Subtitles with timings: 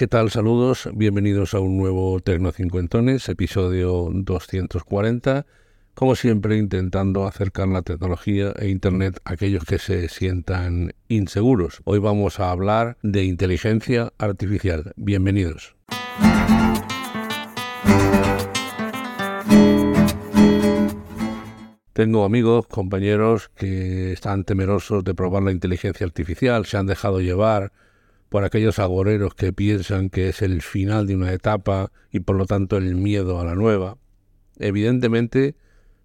[0.00, 0.30] ¿Qué tal?
[0.30, 5.44] Saludos, bienvenidos a un nuevo Tecnocincuentones, episodio 240.
[5.92, 11.82] Como siempre, intentando acercar la tecnología e Internet a aquellos que se sientan inseguros.
[11.84, 14.94] Hoy vamos a hablar de inteligencia artificial.
[14.96, 15.76] Bienvenidos.
[21.92, 27.72] Tengo amigos, compañeros que están temerosos de probar la inteligencia artificial, se han dejado llevar
[28.30, 32.46] por aquellos agoreros que piensan que es el final de una etapa y por lo
[32.46, 33.98] tanto el miedo a la nueva.
[34.58, 35.56] Evidentemente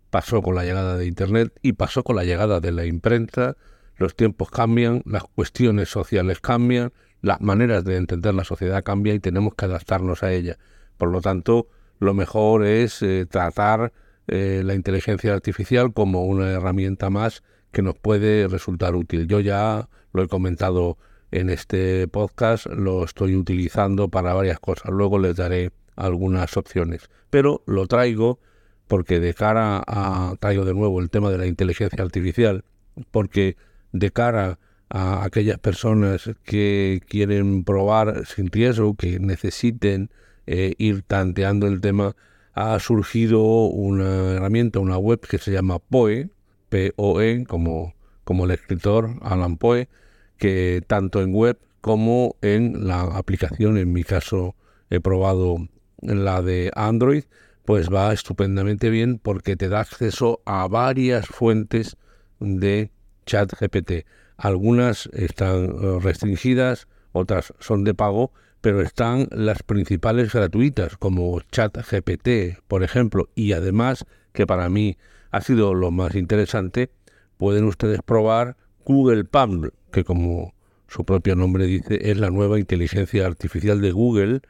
[0.10, 3.56] pasó con la llegada de Internet y pasó con la llegada de la imprenta.
[3.96, 9.20] Los tiempos cambian, las cuestiones sociales cambian, las maneras de entender la sociedad cambian y
[9.20, 10.58] tenemos que adaptarnos a ella.
[10.98, 11.68] Por lo tanto,
[12.00, 13.94] lo mejor es eh, tratar
[14.28, 19.28] eh, la inteligencia artificial como una herramienta más que nos puede resultar útil.
[19.28, 20.98] Yo ya lo he comentado
[21.36, 24.92] en este podcast, lo estoy utilizando para varias cosas.
[24.92, 27.10] Luego les daré algunas opciones.
[27.30, 28.40] Pero lo traigo
[28.88, 32.64] porque de cara a, traigo de nuevo el tema de la inteligencia artificial,
[33.12, 33.58] porque
[33.92, 40.12] de cara a aquellas personas que quieren probar sin riesgo, que necesiten
[40.48, 42.16] eh, ir tanteando el tema,
[42.54, 46.30] ha surgido una herramienta, una web que se llama POE,
[46.70, 49.90] P-O-E, como, como el escritor Alan Poe,
[50.38, 54.56] que tanto en web como en la aplicación, en mi caso
[54.90, 55.58] he probado
[56.02, 57.24] la de Android,
[57.64, 61.98] pues va estupendamente bien porque te da acceso a varias fuentes
[62.40, 62.92] de
[63.26, 64.06] chat GPT.
[64.38, 68.32] Algunas están eh, restringidas, otras son de pago,
[68.62, 74.98] pero están las principales gratuitas como chat GPT, por ejemplo, y además, que para mí
[75.32, 76.90] ha sido lo más interesante,
[77.38, 80.54] pueden ustedes probar Google Palm, que como
[80.88, 84.42] su propio nombre dice, es la nueva inteligencia artificial de Google,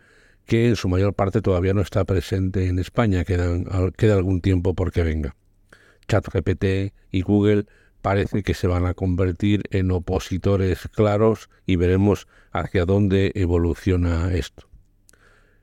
[0.46, 3.48] que en su mayor parte todavía no está presente en España, queda,
[3.98, 5.36] queda algún tiempo porque venga.
[6.08, 7.66] ChatGPT y Google
[8.02, 14.68] parece que se van a convertir en opositores claros y veremos hacia dónde evoluciona esto.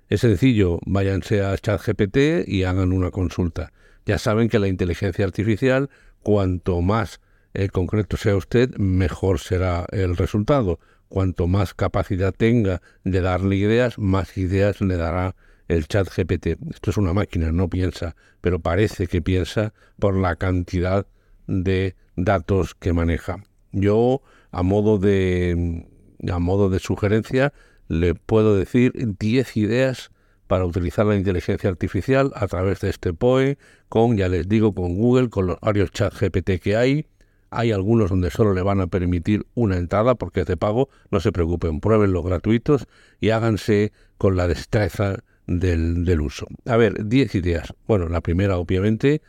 [0.09, 3.73] Es sencillo, váyanse a ChatGPT y hagan una consulta.
[4.05, 5.91] Ya saben que la inteligencia artificial,
[6.23, 7.21] cuanto más
[7.55, 10.79] el concreto sea usted, mejor será el resultado.
[11.09, 15.35] Cuanto más capacidad tenga de darle ideas, más ideas le dará
[15.69, 16.59] el chat GPT.
[16.71, 21.07] Esto es una máquina, no piensa, pero parece que piensa por la cantidad
[21.47, 23.45] de datos que maneja.
[23.73, 25.87] Yo, a modo de,
[26.31, 27.53] a modo de sugerencia,
[27.89, 30.11] le puedo decir 10 ideas
[30.47, 33.57] para utilizar la inteligencia artificial a través de este POE,
[33.89, 37.07] con, ya les digo, con Google, con los varios chat GPT que hay,
[37.53, 40.89] hay algunos donde solo le van a permitir una entrada porque es de pago.
[41.11, 42.87] No se preocupen, prueben los gratuitos
[43.21, 46.47] y háganse con la destreza del, del uso.
[46.67, 47.75] A ver, 10 ideas.
[47.87, 49.21] Bueno, la primera, obviamente,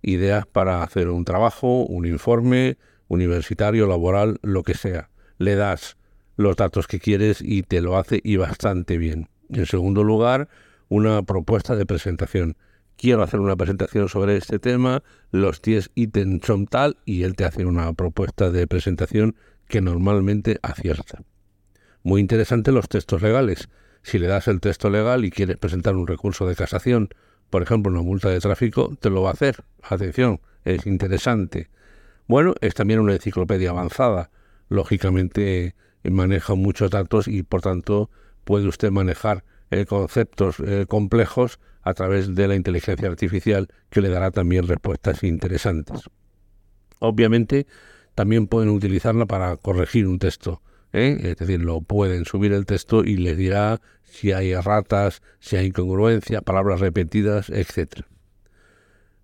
[0.00, 2.78] ideas para hacer un trabajo, un informe
[3.08, 5.10] universitario, laboral, lo que sea.
[5.38, 5.96] Le das
[6.36, 9.28] los datos que quieres y te lo hace y bastante bien.
[9.50, 10.48] En segundo lugar,
[10.88, 12.56] una propuesta de presentación
[12.96, 17.44] quiero hacer una presentación sobre este tema, los 10 ítems son tal y él te
[17.44, 19.36] hace una propuesta de presentación
[19.68, 21.22] que normalmente acierta.
[22.02, 23.68] Muy interesante los textos legales.
[24.02, 27.10] Si le das el texto legal y quieres presentar un recurso de casación,
[27.50, 29.64] por ejemplo una multa de tráfico, te lo va a hacer.
[29.82, 31.70] Atención, es interesante.
[32.26, 34.30] Bueno, es también una enciclopedia avanzada.
[34.68, 38.10] Lógicamente maneja muchos datos y por tanto
[38.44, 44.10] puede usted manejar eh, conceptos eh, complejos a través de la inteligencia artificial que le
[44.10, 46.02] dará también respuestas interesantes.
[46.98, 47.66] Obviamente,
[48.14, 50.60] también pueden utilizarla para corregir un texto.
[50.92, 51.18] ¿eh?
[51.22, 55.68] Es decir, lo pueden subir el texto y les dirá si hay erratas, si hay
[55.68, 58.02] incongruencia, palabras repetidas, etc.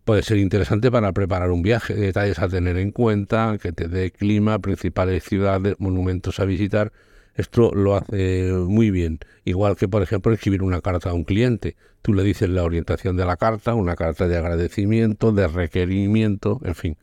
[0.05, 4.12] Puede ser interesante para preparar un viaje, detalles a tener en cuenta, que te dé
[4.12, 6.91] clima, principales ciudades, monumentos a visitar,
[7.38, 9.20] esto lo hace muy bien.
[9.44, 11.76] Igual que, por ejemplo, escribir una carta a un cliente.
[12.02, 16.75] Tú le dices la orientación de la carta, una carta de agradecimiento, de requerimiento, en
[16.75, 16.96] fin,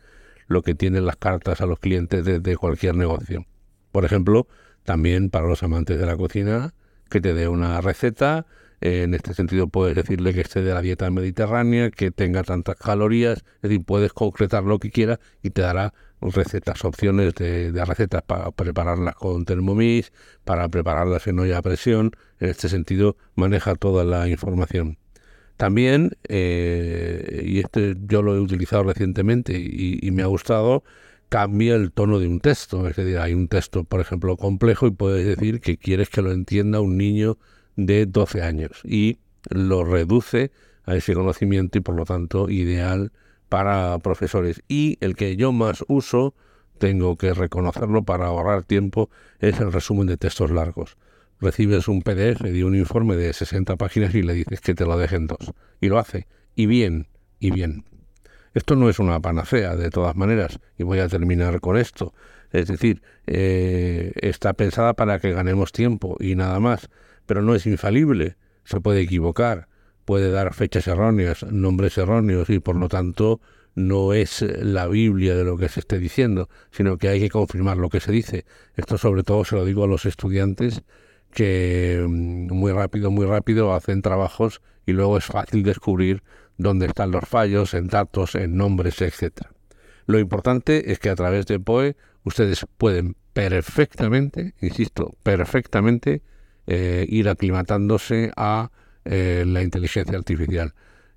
[0.48, 3.46] lo que tienen las cartas a los clientes de, cualquier negocio.
[3.94, 4.46] Por ejemplo,
[4.84, 6.74] también para los amantes de la cocina,
[7.10, 8.46] que te dé una receta.
[8.82, 13.38] En este sentido, puedes decirle que esté de la dieta mediterránea, que tenga tantas calorías,
[13.38, 15.94] es decir, puedes concretar lo que quieras y te dará
[16.34, 20.12] recetas, opciones de, recetas para prepararlas con Thermomix,
[20.44, 22.12] para prepararlas en olla a presión.
[22.40, 24.98] En este sentido, maneja toda la información.
[25.58, 30.84] También, eh, y este yo lo he utilizado recientemente y, me ha gustado,
[31.30, 32.88] cambia el tono de un texto.
[32.88, 36.32] Es decir, hay un texto, por ejemplo, complejo y puedes decir que quieres que lo
[36.32, 37.38] entienda un niño
[37.78, 39.20] de 12 años y
[39.50, 40.52] lo reduce
[40.86, 43.12] a ese conocimiento y por lo tanto ideal
[43.56, 44.62] para profesores.
[44.68, 46.36] Y el que yo más uso,
[46.78, 49.10] tengo que reconocerlo para ahorrar tiempo,
[49.40, 50.98] es el resumen de textos largos.
[51.40, 54.98] Recibes un PDF de un informe de 60 páginas y le dices que te lo
[54.98, 55.54] dejen dos.
[55.80, 56.28] Y lo hace.
[56.54, 57.08] Y bien,
[57.40, 57.86] y bien.
[58.54, 62.14] Esto no es una panacea, de todas maneras, y voy a terminar con esto.
[62.52, 66.90] Es decir, eh, está pensada para que ganemos tiempo y nada más,
[67.26, 68.36] pero no es infalible,
[68.66, 69.70] se puede equivocar,
[70.06, 73.42] puede dar fechas erróneas, nombres erróneos y por lo tanto
[73.76, 77.78] no es la Biblia de lo que se esté diciendo, sino que hay que confirmar
[77.78, 78.46] lo que se dice.
[78.76, 80.84] Esto sobre todo se lo digo a los estudiantes
[81.32, 86.24] que mm, muy rápido, muy rápido hacen trabajos y luego es fácil descubrir
[86.58, 89.52] dónde están los fallos en datos, en nombres, etcétera.
[90.06, 96.22] Lo importante es que a través de POE ustedes pueden perfectamente, insisto, perfectamente
[96.68, 98.72] eh, ir aclimatándose a
[99.06, 100.74] eh, la inteligencia artificial,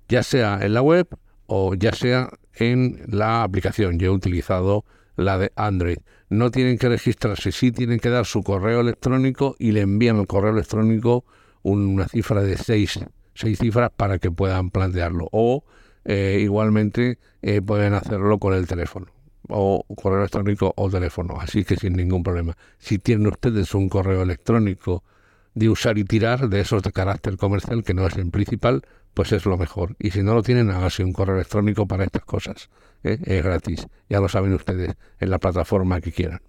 [0.07, 1.07] ya sea en la web
[1.47, 3.99] o ya sea en la aplicación.
[3.99, 5.97] Yo he utilizado la de Android.
[6.29, 10.27] No tienen que registrarse, sí tienen que dar su correo electrónico y le envían al
[10.27, 11.25] correo electrónico
[11.63, 12.99] una cifra de seis,
[13.33, 15.27] seis cifras para que puedan plantearlo.
[15.31, 15.63] O
[16.05, 17.17] eh, igualmente
[17.65, 19.07] pueden hacerlo con el teléfono
[19.49, 22.55] o correo electrónico o teléfono, así que sin ningún problema.
[22.77, 25.03] Si tienen ustedes un correo electrónico
[25.59, 28.81] de usar y tirar, de esos de carácter comercial, que no es el principal,
[29.13, 29.95] pues es lo mejor.
[29.99, 32.69] Y si no lo tienen, hágase un correo electrónico para estas cosas.
[33.03, 33.19] ¿eh?
[33.23, 36.39] Es gratis, ya lo saben ustedes, en la plataforma que quieran.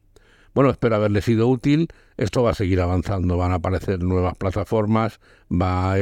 [0.55, 1.89] Bueno, espero haberles sido útil.
[2.17, 5.21] Esto va a seguir avanzando, van a aparecer nuevas plataformas,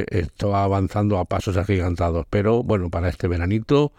[0.09, 2.27] esto va avanzando a pasos agigantados.
[2.29, 3.93] Pero bueno, para este veranito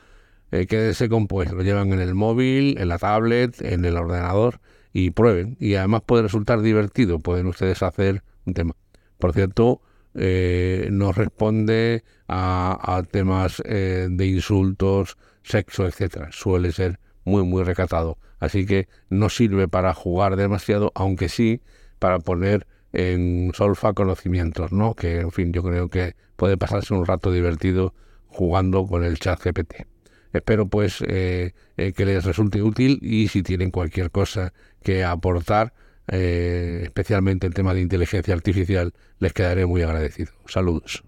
[0.51, 4.59] eh, quédese con pues, lo llevan en el móvil, en la tablet, en el ordenador
[4.93, 5.57] y prueben.
[5.59, 8.75] Y además puede resultar divertido, pueden ustedes hacer un tema.
[9.19, 9.81] Por cierto,
[10.15, 16.29] eh, no responde a, temas eh, de insultos, sexo, etcétera.
[16.31, 18.17] Suele ser muy, muy recatado.
[18.39, 21.61] Así que no sirve para jugar demasiado, aunque sí
[21.99, 24.95] para poner en solfa conocimientos, ¿no?
[24.95, 27.93] Que, en fin, yo creo que puede pasarse un rato divertido
[28.27, 29.85] jugando con el chat GPT.
[30.31, 35.73] Espero pues eh, eh, que les resulte útil y si tienen cualquier cosa que aportar,
[36.11, 40.31] eh, especialmente el tema de inteligencia artificial, les quedaré muy agradecido.
[40.47, 41.03] Saludos.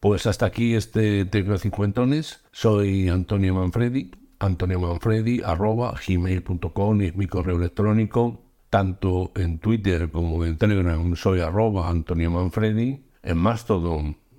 [0.00, 2.44] Pues hasta aquí este Tecno Cincuentones.
[2.52, 4.12] Soy Antonio Manfredi.
[4.38, 11.40] Antonio Manfredi arroba gmail.com es mi correo electrónico tanto en Twitter como en Telegram soy
[11.40, 14.18] arroba Antonio Manfredi, en Mastodon